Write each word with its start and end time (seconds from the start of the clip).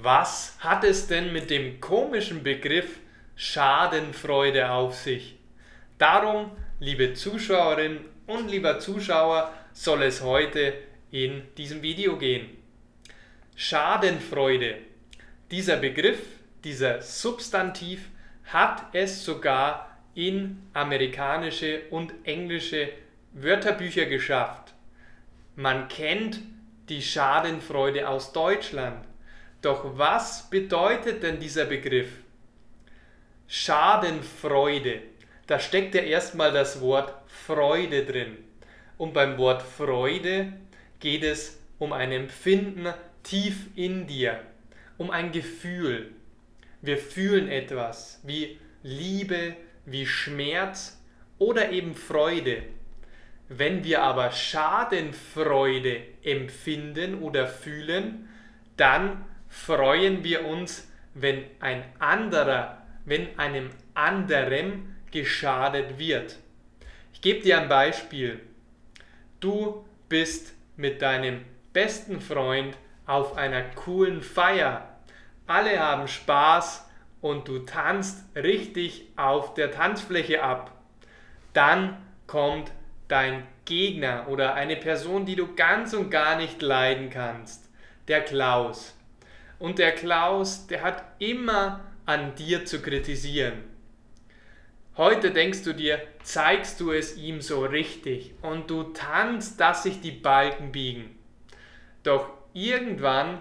Was 0.00 0.56
hat 0.60 0.84
es 0.84 1.06
denn 1.06 1.32
mit 1.32 1.50
dem 1.50 1.80
komischen 1.80 2.42
Begriff 2.42 2.98
Schadenfreude 3.36 4.70
auf 4.70 4.94
sich? 4.94 5.36
Darum, 5.98 6.52
liebe 6.80 7.12
Zuschauerinnen 7.12 7.98
und 8.26 8.48
lieber 8.48 8.78
Zuschauer, 8.78 9.52
soll 9.74 10.02
es 10.04 10.22
heute 10.22 10.72
in 11.10 11.42
diesem 11.58 11.82
Video 11.82 12.16
gehen. 12.16 12.56
Schadenfreude. 13.54 14.78
Dieser 15.50 15.76
Begriff, 15.76 16.20
dieser 16.64 17.02
Substantiv 17.02 18.08
hat 18.44 18.86
es 18.94 19.24
sogar 19.24 19.98
in 20.14 20.62
amerikanische 20.72 21.82
und 21.90 22.14
englische 22.24 22.88
Wörterbücher 23.34 24.06
geschafft. 24.06 24.72
Man 25.54 25.88
kennt 25.88 26.40
die 26.88 27.02
Schadenfreude 27.02 28.08
aus 28.08 28.32
Deutschland. 28.32 29.04
Doch 29.62 29.96
was 29.96 30.50
bedeutet 30.50 31.22
denn 31.22 31.38
dieser 31.38 31.64
Begriff? 31.64 32.10
Schadenfreude. 33.46 35.02
Da 35.46 35.60
steckt 35.60 35.94
ja 35.94 36.02
erstmal 36.02 36.52
das 36.52 36.80
Wort 36.80 37.14
Freude 37.28 38.04
drin. 38.04 38.38
Und 38.98 39.14
beim 39.14 39.38
Wort 39.38 39.62
Freude 39.62 40.52
geht 40.98 41.22
es 41.22 41.60
um 41.78 41.92
ein 41.92 42.10
Empfinden 42.10 42.92
tief 43.22 43.68
in 43.76 44.06
dir, 44.06 44.40
um 44.98 45.10
ein 45.10 45.30
Gefühl. 45.30 46.10
Wir 46.80 46.98
fühlen 46.98 47.48
etwas 47.48 48.20
wie 48.24 48.58
Liebe, 48.82 49.54
wie 49.86 50.06
Schmerz 50.06 51.00
oder 51.38 51.70
eben 51.70 51.94
Freude. 51.94 52.64
Wenn 53.48 53.84
wir 53.84 54.02
aber 54.02 54.32
Schadenfreude 54.32 56.02
empfinden 56.24 57.22
oder 57.22 57.46
fühlen, 57.46 58.28
dann 58.76 59.24
freuen 59.52 60.24
wir 60.24 60.46
uns, 60.46 60.90
wenn 61.12 61.44
ein 61.60 61.84
anderer, 61.98 62.78
wenn 63.04 63.38
einem 63.38 63.68
anderem 63.92 64.94
geschadet 65.10 65.98
wird. 65.98 66.38
Ich 67.12 67.20
gebe 67.20 67.42
dir 67.42 67.60
ein 67.60 67.68
Beispiel. 67.68 68.40
Du 69.40 69.84
bist 70.08 70.54
mit 70.76 71.02
deinem 71.02 71.44
besten 71.74 72.20
Freund 72.20 72.76
auf 73.06 73.36
einer 73.36 73.62
coolen 73.62 74.22
Feier. 74.22 74.88
Alle 75.46 75.78
haben 75.78 76.08
Spaß 76.08 76.88
und 77.20 77.46
du 77.46 77.60
tanzt 77.60 78.24
richtig 78.34 79.08
auf 79.16 79.52
der 79.52 79.70
Tanzfläche 79.70 80.42
ab. 80.42 80.72
Dann 81.52 81.98
kommt 82.26 82.72
dein 83.08 83.46
Gegner 83.66 84.28
oder 84.28 84.54
eine 84.54 84.76
Person, 84.76 85.26
die 85.26 85.36
du 85.36 85.54
ganz 85.54 85.92
und 85.92 86.10
gar 86.10 86.36
nicht 86.36 86.62
leiden 86.62 87.10
kannst, 87.10 87.68
der 88.08 88.22
Klaus. 88.22 88.96
Und 89.62 89.78
der 89.78 89.92
Klaus, 89.92 90.66
der 90.66 90.82
hat 90.82 91.04
immer 91.20 91.84
an 92.04 92.34
dir 92.34 92.64
zu 92.64 92.82
kritisieren. 92.82 93.62
Heute 94.96 95.30
denkst 95.30 95.62
du 95.62 95.72
dir, 95.72 96.02
zeigst 96.24 96.80
du 96.80 96.90
es 96.90 97.16
ihm 97.16 97.40
so 97.40 97.64
richtig 97.64 98.34
und 98.42 98.68
du 98.68 98.82
tanzt, 98.82 99.60
dass 99.60 99.84
sich 99.84 100.00
die 100.00 100.10
Balken 100.10 100.72
biegen. 100.72 101.16
Doch 102.02 102.28
irgendwann 102.52 103.40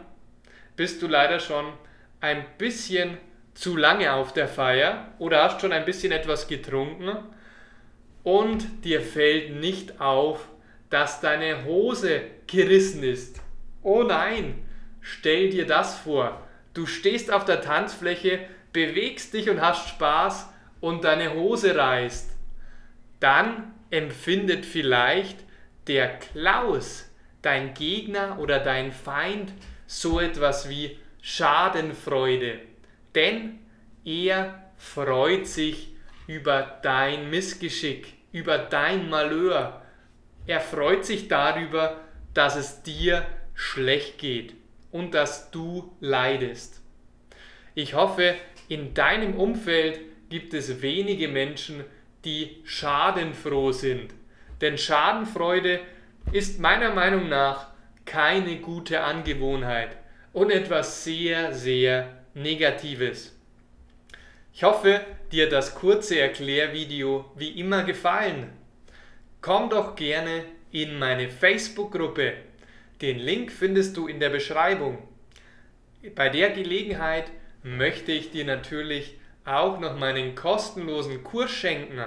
bist 0.76 1.02
du 1.02 1.08
leider 1.08 1.40
schon 1.40 1.74
ein 2.20 2.46
bisschen 2.60 3.18
zu 3.56 3.76
lange 3.76 4.14
auf 4.14 4.32
der 4.32 4.48
Feier 4.48 5.16
oder 5.18 5.42
hast 5.42 5.60
schon 5.60 5.74
ein 5.74 5.86
bisschen 5.86 6.12
etwas 6.12 6.48
getrunken 6.48 7.18
und 8.22 8.86
dir 8.86 9.02
fällt 9.02 9.56
nicht 9.60 10.00
auf, 10.00 10.48
dass 10.92 11.20
deine 11.20 11.66
Hose 11.66 12.22
gerissen 12.46 13.02
ist. 13.02 13.42
Oh 13.82 14.04
nein, 14.04 14.68
Stell 15.02 15.50
dir 15.50 15.66
das 15.66 15.98
vor. 15.98 16.48
Du 16.74 16.86
stehst 16.86 17.32
auf 17.32 17.44
der 17.44 17.62
Tanzfläche, 17.62 18.48
bewegst 18.72 19.34
dich 19.34 19.50
und 19.50 19.60
hast 19.60 19.90
Spaß 19.90 20.48
und 20.80 21.04
deine 21.04 21.34
Hose 21.34 21.76
reißt. 21.76 22.32
Dann 23.20 23.74
empfindet 23.90 24.66
vielleicht 24.66 25.40
der 25.88 26.20
Klaus, 26.20 27.12
dein 27.42 27.74
Gegner 27.74 28.38
oder 28.40 28.60
dein 28.60 28.92
Feind, 28.92 29.52
so 29.86 30.20
etwas 30.20 30.70
wie 30.70 30.98
Schadenfreude. 31.22 32.60
Denn 33.14 33.60
er 34.06 34.72
freut 34.78 35.48
sich 35.48 35.94
über 36.28 36.80
dein 36.84 37.30
Missgeschick, 37.30 38.14
über 38.32 38.58
dein 38.58 39.10
Malheur. 39.10 39.82
Er 40.48 40.62
freut 40.62 41.06
sich 41.06 41.28
darüber, 41.28 42.00
dass 42.34 42.56
es 42.56 42.84
dir 42.84 43.26
schlecht 43.54 44.18
geht 44.18 44.56
und 44.92 45.14
dass 45.14 45.52
du 45.52 45.96
leidest. 46.00 46.82
Ich 47.76 47.94
hoffe, 47.94 48.36
in 48.68 48.94
deinem 48.94 49.36
Umfeld 49.36 50.00
gibt 50.30 50.54
es 50.54 50.82
wenige 50.82 51.28
Menschen, 51.28 51.84
die 52.26 52.62
schadenfroh 52.64 53.72
sind. 53.72 54.14
Denn 54.62 54.78
Schadenfreude 54.78 55.80
ist 56.32 56.60
meiner 56.60 56.94
Meinung 56.94 57.30
nach 57.30 57.68
keine 58.06 58.58
gute 58.58 59.02
Angewohnheit 59.02 59.98
und 60.34 60.52
etwas 60.52 61.04
sehr, 61.04 61.54
sehr 61.54 62.18
Negatives. 62.34 63.36
Ich 64.54 64.64
hoffe, 64.64 65.02
dir 65.32 65.50
das 65.50 65.76
kurze 65.76 66.20
Erklärvideo 66.20 67.32
wie 67.36 67.60
immer 67.60 67.84
gefallen. 67.84 68.52
Komm 69.42 69.70
doch 69.70 69.96
gerne 69.96 70.46
in 70.72 71.00
meine 71.00 71.30
Facebook-Gruppe 71.30 72.34
den 73.02 73.18
Link 73.18 73.52
findest 73.52 73.98
du 73.98 74.08
in 74.08 74.20
der 74.20 74.30
Beschreibung. 74.30 75.00
Bei 76.16 76.30
der 76.30 76.52
Gelegenheit 76.52 77.32
möchte 77.64 78.12
ich 78.12 78.32
dir 78.32 78.46
natürlich 78.46 79.18
auch 79.46 79.80
noch 79.80 79.98
meinen 79.98 80.36
kostenlosen 80.36 81.24
Kurs 81.24 81.52
schenken. 81.52 82.04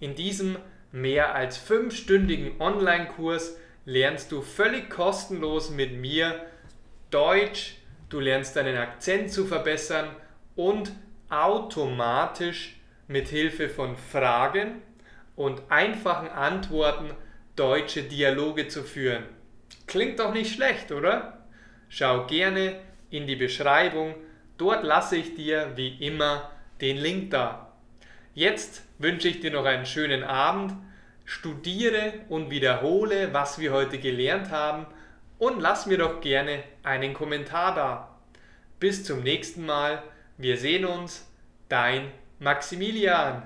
In 0.00 0.14
diesem 0.14 0.58
mehr 0.92 1.34
als 1.34 1.56
fünfstündigen 1.56 2.60
Online-Kurs 2.60 3.56
lernst 3.84 4.32
du 4.32 4.42
völlig 4.42 4.90
kostenlos 4.90 5.70
mit 5.70 5.92
mir 5.92 6.46
Deutsch, 7.10 7.76
du 8.08 8.20
lernst 8.20 8.56
deinen 8.56 8.76
Akzent 8.76 9.32
zu 9.32 9.46
verbessern 9.46 10.10
und 10.56 10.92
automatisch 11.30 12.76
mit 13.06 13.28
Hilfe 13.28 13.68
von 13.68 13.96
Fragen 13.96 14.82
und 15.36 15.62
einfachen 15.70 16.28
Antworten 16.28 17.10
deutsche 17.56 18.02
Dialoge 18.02 18.68
zu 18.68 18.82
führen. 18.82 19.24
Klingt 19.86 20.18
doch 20.18 20.32
nicht 20.32 20.54
schlecht, 20.54 20.92
oder? 20.92 21.46
Schau 21.88 22.26
gerne 22.26 22.80
in 23.10 23.26
die 23.26 23.36
Beschreibung, 23.36 24.14
dort 24.58 24.84
lasse 24.84 25.16
ich 25.16 25.34
dir 25.34 25.72
wie 25.76 25.96
immer 26.04 26.50
den 26.80 26.98
Link 26.98 27.30
da. 27.30 27.72
Jetzt 28.34 28.82
wünsche 28.98 29.28
ich 29.28 29.40
dir 29.40 29.50
noch 29.50 29.64
einen 29.64 29.86
schönen 29.86 30.22
Abend, 30.22 30.74
studiere 31.24 32.12
und 32.28 32.50
wiederhole, 32.50 33.32
was 33.32 33.58
wir 33.58 33.72
heute 33.72 33.98
gelernt 33.98 34.50
haben 34.50 34.86
und 35.38 35.60
lass 35.60 35.86
mir 35.86 35.98
doch 35.98 36.20
gerne 36.20 36.62
einen 36.82 37.14
Kommentar 37.14 37.74
da. 37.74 38.18
Bis 38.80 39.04
zum 39.04 39.22
nächsten 39.22 39.66
Mal, 39.66 40.02
wir 40.36 40.56
sehen 40.56 40.84
uns, 40.84 41.26
dein 41.68 42.10
Maximilian. 42.38 43.42